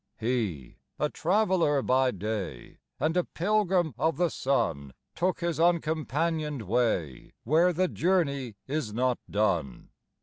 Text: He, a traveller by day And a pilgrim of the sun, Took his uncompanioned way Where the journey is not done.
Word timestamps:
He, 0.17 0.77
a 0.97 1.09
traveller 1.11 1.83
by 1.83 2.09
day 2.09 2.79
And 2.99 3.15
a 3.15 3.23
pilgrim 3.23 3.93
of 3.99 4.17
the 4.17 4.29
sun, 4.31 4.93
Took 5.13 5.41
his 5.41 5.59
uncompanioned 5.59 6.63
way 6.63 7.33
Where 7.43 7.71
the 7.71 7.87
journey 7.87 8.55
is 8.65 8.95
not 8.95 9.19
done. 9.29 9.89